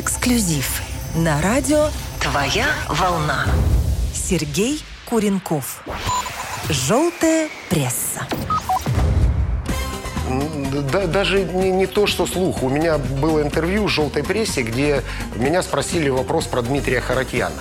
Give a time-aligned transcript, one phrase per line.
[0.00, 0.80] Эксклюзив
[1.14, 1.88] на радио
[2.20, 3.44] «Твоя волна».
[4.14, 5.84] Сергей Куренков.
[6.70, 8.26] Желтая пресса.
[10.90, 12.62] Да, даже не, не то, что слух.
[12.62, 15.02] У меня было интервью в «Желтой прессе», где
[15.36, 17.60] меня спросили вопрос про Дмитрия Харатьяна.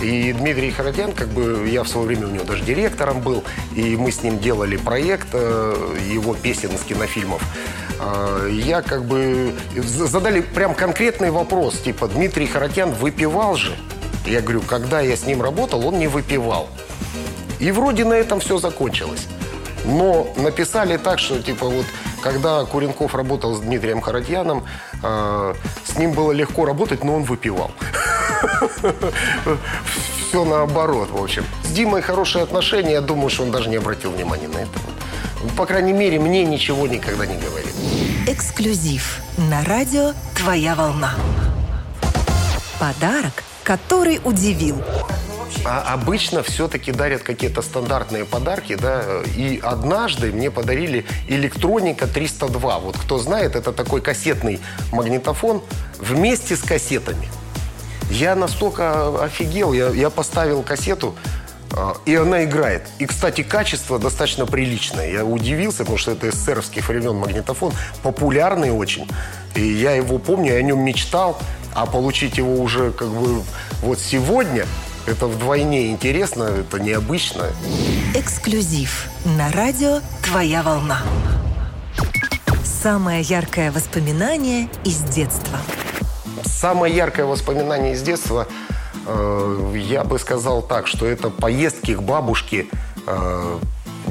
[0.00, 3.44] И Дмитрий Харатьян, как бы я в свое время у него даже директором был,
[3.74, 7.42] и мы с ним делали проект э, его песен из кинофильмов.
[8.00, 13.76] Э, я как бы задали прям конкретный вопрос, типа Дмитрий Харатьян выпивал же?
[14.26, 16.68] Я говорю, когда я с ним работал, он не выпивал.
[17.58, 19.26] И вроде на этом все закончилось.
[19.84, 21.86] Но написали так, что типа вот
[22.22, 24.64] когда Куренков работал с Дмитрием Харатьяном,
[25.02, 27.70] э, с ним было легко работать, но он выпивал.
[30.28, 31.44] Все наоборот, в общем.
[31.64, 34.78] С Димой хорошие отношения, я думаю, что он даже не обратил внимания на это.
[35.56, 37.74] По крайней мере, мне ничего никогда не говорит.
[38.26, 41.14] Эксклюзив на радио «Твоя волна».
[42.78, 44.82] Подарок, который удивил.
[45.64, 49.02] А обычно все-таки дарят какие-то стандартные подарки, да,
[49.36, 52.78] и однажды мне подарили электроника 302.
[52.78, 54.60] Вот кто знает, это такой кассетный
[54.92, 55.62] магнитофон
[55.98, 57.28] вместе с кассетами.
[58.10, 61.14] Я настолько офигел, я, я поставил кассету,
[61.72, 62.88] а, и она играет.
[62.98, 65.10] И, кстати, качество достаточно приличное.
[65.10, 69.08] Я удивился, потому что это эсеровских времен магнитофон, популярный очень.
[69.54, 71.38] И я его помню, я о нем мечтал,
[71.74, 73.42] а получить его уже как бы
[73.82, 74.66] вот сегодня,
[75.06, 77.46] это вдвойне интересно, это необычно.
[78.14, 81.02] Эксклюзив на радио «Твоя волна».
[82.64, 85.58] Самое яркое воспоминание из детства.
[86.60, 88.46] Самое яркое воспоминание из детства,
[89.06, 92.66] э, я бы сказал так, что это поездки к бабушке.
[93.06, 93.58] Э,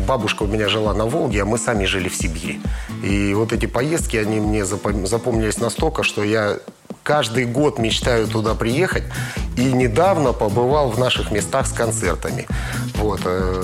[0.08, 2.60] бабушка у меня жила на Волге, а мы сами жили в Сибири.
[3.04, 6.58] И вот эти поездки, они мне запомнились настолько, что я
[7.04, 9.04] каждый год мечтаю туда приехать.
[9.56, 12.48] И недавно побывал в наших местах с концертами.
[12.96, 13.22] Вот.
[13.26, 13.64] Э,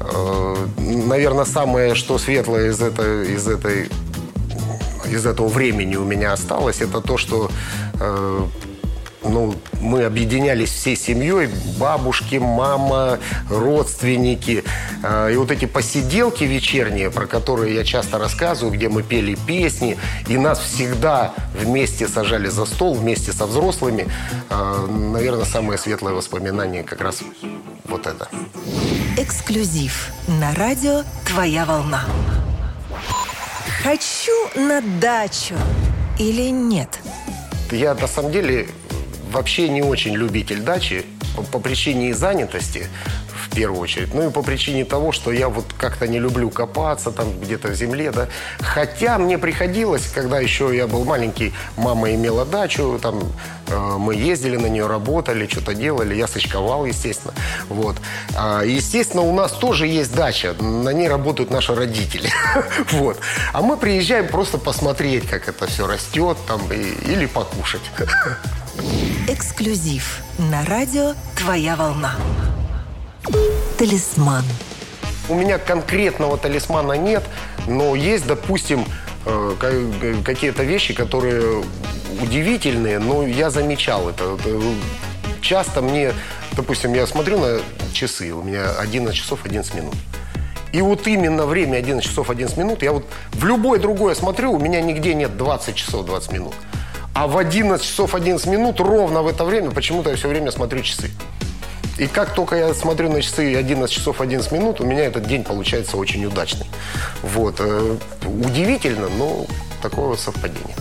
[0.00, 3.90] э, наверное, самое, что светлое из этой, из этой
[5.10, 7.50] из этого времени у меня осталось, это то, что
[8.00, 8.46] э,
[9.24, 11.48] ну, мы объединялись всей семьей,
[11.78, 13.18] бабушки, мама,
[13.50, 14.64] родственники.
[15.02, 19.98] Э, и вот эти посиделки вечерние, про которые я часто рассказываю, где мы пели песни,
[20.28, 24.08] и нас всегда вместе сажали за стол, вместе со взрослыми.
[24.50, 27.22] Э, наверное, самое светлое воспоминание как раз
[27.84, 28.28] вот это.
[29.16, 32.04] Эксклюзив на радио «Твоя волна».
[33.82, 35.54] Хочу на дачу
[36.18, 37.00] или нет?
[37.70, 38.68] Я на самом деле
[39.30, 41.04] вообще не очень любитель дачи
[41.36, 42.86] по, по причине занятости
[43.58, 44.14] первую очередь.
[44.14, 47.74] Ну и по причине того, что я вот как-то не люблю копаться там где-то в
[47.74, 48.28] земле, да.
[48.60, 53.20] Хотя мне приходилось, когда еще я был маленький, мама имела дачу, там
[53.66, 57.34] э, мы ездили на нее, работали, что-то делали, я сочковал, естественно.
[57.68, 57.96] Вот.
[58.36, 62.30] А, естественно, у нас тоже есть дача, на ней работают наши родители.
[62.92, 63.18] вот.
[63.52, 67.82] А мы приезжаем просто посмотреть, как это все растет там, и, или покушать.
[69.28, 72.14] Эксклюзив на радио «Твоя волна».
[73.78, 74.44] Талисман.
[75.28, 77.22] У меня конкретного талисмана нет,
[77.66, 78.84] но есть, допустим,
[79.26, 81.62] э, какие-то вещи, которые
[82.22, 84.36] удивительные, но я замечал это.
[85.40, 86.12] Часто мне,
[86.52, 87.60] допустим, я смотрю на
[87.92, 89.94] часы, у меня 11 часов 11 минут.
[90.72, 94.58] И вот именно время 11 часов 11 минут, я вот в любое другое смотрю, у
[94.58, 96.54] меня нигде нет 20 часов 20 минут.
[97.14, 100.82] А в 11 часов 11 минут ровно в это время почему-то я все время смотрю
[100.82, 101.10] часы.
[101.98, 105.42] И как только я смотрю на часы 11 часов 11 минут, у меня этот день
[105.42, 106.66] получается очень удачный.
[107.22, 107.56] Вот.
[107.58, 109.46] Э, удивительно, но
[109.82, 110.76] такое вот совпадение.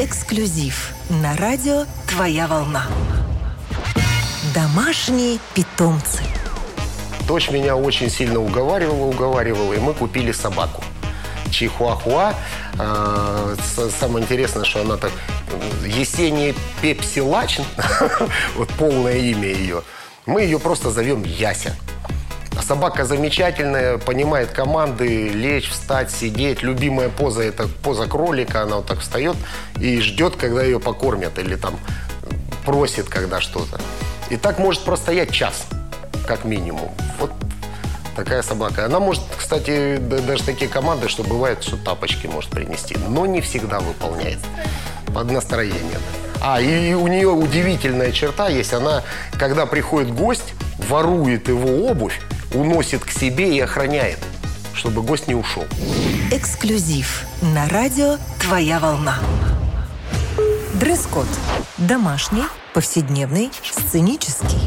[0.00, 2.86] Эксклюзив на радио «Твоя волна».
[4.54, 6.22] Домашние питомцы.
[7.28, 10.82] Дочь меня очень сильно уговаривала, уговаривала, и мы купили собаку.
[11.50, 12.34] Чихуахуа.
[12.78, 13.54] А,
[14.00, 15.12] самое интересное, что она так...
[15.84, 17.60] Есения Пепсилач,
[18.56, 19.82] вот полное имя ее.
[20.26, 21.76] Мы ее просто зовем Яся.
[22.62, 26.62] Собака замечательная, понимает команды, лечь, встать, сидеть.
[26.62, 28.62] Любимая поза– это поза кролика.
[28.62, 29.36] Она вот так встает
[29.78, 31.38] и ждет, когда ее покормят.
[31.38, 31.78] Или там
[32.64, 33.78] просит, когда что-то.
[34.30, 35.66] И так может простоять час,
[36.26, 36.90] как минимум.
[37.18, 37.32] Вот
[38.16, 38.86] такая собака.
[38.86, 43.80] Она может, кстати, даже такие команды, что бывает, что тапочки может принести, но не всегда
[43.80, 44.38] выполняет
[45.12, 45.98] под настроение.
[46.40, 48.72] А, и у нее удивительная черта есть.
[48.72, 49.02] Она,
[49.38, 50.54] когда приходит гость,
[50.88, 52.20] ворует его обувь,
[52.52, 54.18] уносит к себе и охраняет,
[54.74, 55.64] чтобы гость не ушел.
[56.30, 59.18] Эксклюзив на радио «Твоя волна».
[60.74, 61.26] Дресс-код.
[61.78, 64.60] Домашний, повседневный, сценический.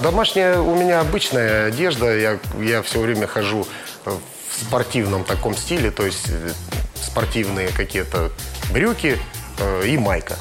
[0.00, 2.16] Домашняя у меня обычная одежда.
[2.16, 3.66] Я, я все время хожу
[4.04, 4.20] в
[4.64, 6.50] спортивном таком стиле, то есть э,
[6.94, 8.32] спортивные какие-то
[8.72, 9.18] брюки
[9.58, 10.36] э, и майка.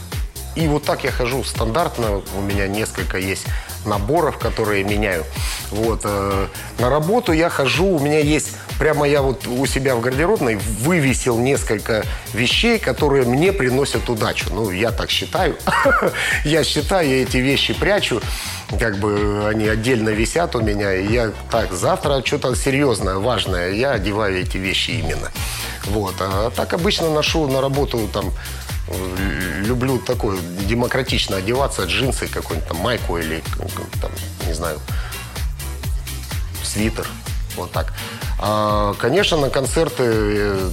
[0.56, 2.22] И вот так я хожу стандартно.
[2.38, 3.46] У меня несколько есть
[3.86, 5.24] наборов, которые меняю.
[5.72, 6.02] Вот.
[6.04, 6.48] Э,
[6.80, 11.40] на работу я хожу, у меня есть, прямо я вот у себя в гардеробной вывесил
[11.40, 12.04] несколько
[12.34, 14.48] вещей, которые мне приносят удачу.
[14.52, 15.56] Ну, я так считаю.
[16.46, 18.22] Я считаю, я эти вещи прячу,
[18.80, 20.92] как бы они отдельно висят у меня.
[20.92, 25.32] Я так, завтра что-то серьезное, важное, я одеваю эти вещи именно.
[25.86, 26.16] Вот.
[26.20, 28.34] А так обычно ношу на работу там
[29.62, 30.38] люблю такое
[30.68, 33.44] демократично одеваться, джинсы, какой-нибудь там майку или
[34.02, 34.12] там,
[34.46, 34.80] не знаю,
[36.64, 37.08] свитер.
[37.56, 37.94] Вот так.
[38.40, 40.72] А, конечно, на концерты э,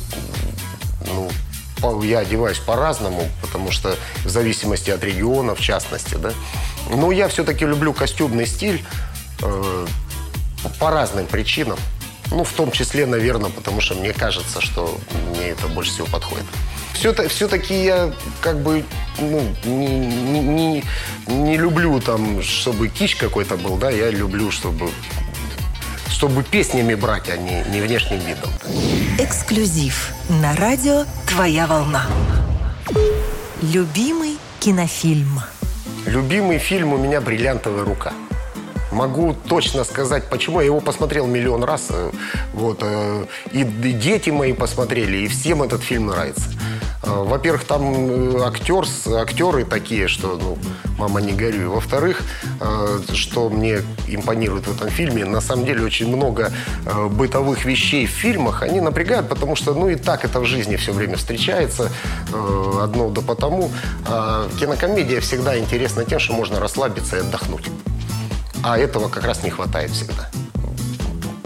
[1.06, 6.32] ну, я одеваюсь по-разному, потому что в зависимости от региона, в частности, да.
[6.90, 8.84] Но я все-таки люблю костюмный стиль
[9.42, 9.86] э,
[10.78, 11.78] по разным причинам.
[12.30, 14.98] Ну, в том числе, наверное, потому что мне кажется, что
[15.30, 16.46] мне это больше всего подходит
[16.98, 18.84] все-таки все я как бы
[19.18, 20.84] ну, не, не,
[21.26, 24.90] не, люблю там, чтобы кич какой-то был, да, я люблю, чтобы
[26.10, 28.50] чтобы песнями брать, а не, не внешним видом.
[29.18, 32.06] Эксклюзив на радио «Твоя волна».
[33.62, 35.40] Любимый кинофильм.
[36.06, 38.12] Любимый фильм у меня «Бриллиантовая рука».
[38.90, 40.60] Могу точно сказать, почему.
[40.60, 41.86] Я его посмотрел миллион раз.
[41.90, 42.10] Э,
[42.54, 46.50] вот, э, и дети мои посмотрели, и всем этот фильм нравится.
[47.02, 48.84] Э, во-первых, там э, актер,
[49.16, 50.58] актеры такие, что, ну,
[50.98, 51.66] мама, не горюй.
[51.66, 52.22] Во-вторых,
[52.60, 56.52] э, что мне импонирует в этом фильме, на самом деле очень много
[57.10, 60.92] бытовых вещей в фильмах, они напрягают, потому что, ну, и так это в жизни все
[60.92, 61.90] время встречается,
[62.80, 63.70] одно да потому.
[64.06, 67.68] А кинокомедия всегда интересна тем, что можно расслабиться и отдохнуть.
[68.62, 70.28] А этого как раз не хватает всегда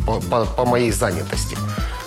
[0.07, 1.57] по, по, по моей занятости.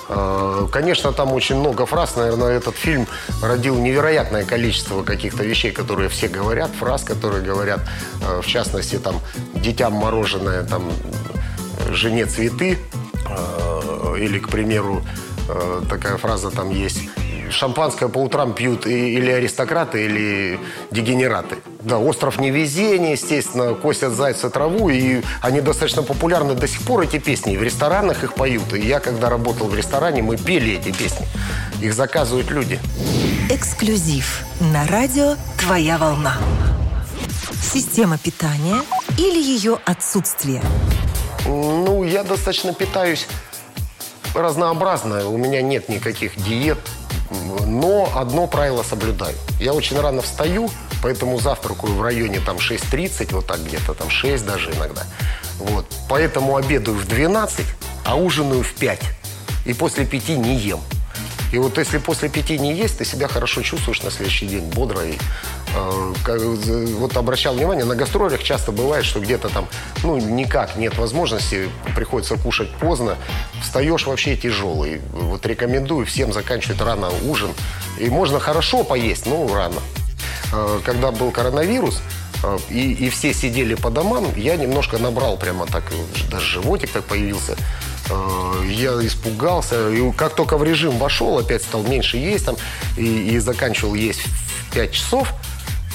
[0.07, 2.15] Э, конечно, там очень много фраз.
[2.15, 3.07] Наверное, этот фильм
[3.41, 7.81] родил невероятное количество каких-то вещей, которые все говорят, фраз, которые говорят,
[8.21, 9.21] э, в частности, там,
[9.53, 10.91] детям мороженое, там,
[11.89, 12.77] жене цветы,
[13.29, 15.01] э, или, к примеру,
[15.89, 17.01] такая фраза там есть,
[17.55, 20.59] шампанское по утрам пьют или аристократы, или
[20.91, 21.57] дегенераты.
[21.81, 27.17] Да, «Остров невезения», естественно, «Косят зайца траву», и они достаточно популярны до сих пор, эти
[27.17, 28.73] песни, в ресторанах их поют.
[28.73, 31.27] И я, когда работал в ресторане, мы пели эти песни.
[31.81, 32.79] Их заказывают люди.
[33.49, 36.37] Эксклюзив на радио «Твоя волна».
[37.61, 38.81] Система питания
[39.17, 40.61] или ее отсутствие?
[41.45, 43.27] Ну, я достаточно питаюсь
[44.33, 45.27] разнообразно.
[45.27, 46.79] У меня нет никаких диет,
[47.65, 49.35] но одно правило соблюдаю.
[49.59, 50.69] Я очень рано встаю,
[51.01, 55.03] поэтому завтракаю в районе там 6.30, вот так где-то там 6 даже иногда.
[55.59, 55.85] Вот.
[56.09, 57.65] Поэтому обедаю в 12,
[58.05, 58.99] а ужинаю в 5.
[59.65, 60.79] И после 5 не ем.
[61.55, 65.05] И вот если после пяти не есть, ты себя хорошо чувствуешь на следующий день, бодро.
[65.05, 65.13] И,
[65.73, 69.65] э, вот обращал внимание, на гастролях часто бывает, что где-то там,
[70.03, 73.15] ну, никак нет возможности, приходится кушать поздно,
[73.63, 74.99] встаешь вообще тяжелый.
[75.13, 77.51] Вот рекомендую всем заканчивать рано ужин.
[77.99, 79.79] И можно хорошо поесть, но рано.
[80.51, 82.01] Э, когда был коронавирус,
[82.43, 85.85] э, и, и все сидели по домам, я немножко набрал прямо так,
[86.29, 87.55] даже животик так появился.
[88.09, 89.89] Э, я испугался.
[89.89, 92.55] И как только в режим вошел, опять стал меньше есть там
[92.97, 95.33] и, и заканчивал есть в 5 часов.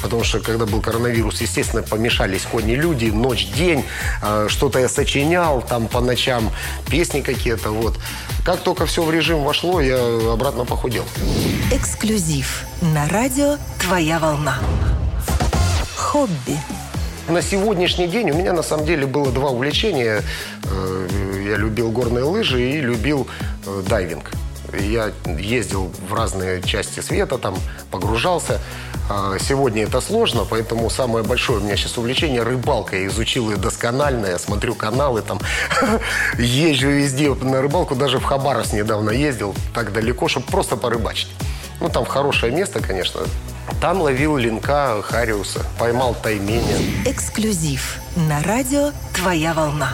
[0.02, 3.84] Потому что, когда был коронавирус, естественно, помешались кони люди, ночь-день,
[4.22, 6.50] э, что-то я сочинял, там по ночам
[6.88, 7.98] песни какие-то, вот.
[8.44, 9.98] Как только все в режим вошло, я
[10.32, 11.04] обратно похудел.
[11.70, 14.58] Эксклюзив на радио «Твоя волна».
[15.96, 16.58] Хобби.
[17.30, 20.22] На сегодняшний день у меня на самом деле было два увлечения.
[20.64, 21.08] Э,
[21.46, 23.28] я любил горные лыжи и любил
[23.66, 24.32] э, дайвинг.
[24.76, 27.56] Я ездил в разные части света, там
[27.92, 28.58] погружался.
[29.08, 32.96] А сегодня это сложно, поэтому самое большое у меня сейчас увлечение– рыбалка.
[32.96, 35.38] Я изучил ее досконально, я смотрю каналы, там
[36.36, 37.94] езжу везде на рыбалку.
[37.94, 41.28] Даже в Хабаровск недавно ездил так далеко, чтобы просто порыбачить.
[41.80, 43.20] Ну, там хорошее место, конечно.
[43.80, 46.76] Там ловил линка Хариуса, поймал тайменя.
[47.06, 49.92] Эксклюзив на радио «Твоя волна».